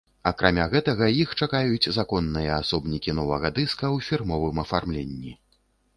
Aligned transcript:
Акрамя 0.29 0.63
гэтага 0.71 1.09
іх 1.23 1.35
чакаюць 1.45 1.91
законныя 1.99 2.57
асобнікі 2.63 3.15
новага 3.19 3.47
дыска 3.59 3.85
ў 3.95 4.11
фірмовым 4.11 4.55
афармленні. 4.65 5.39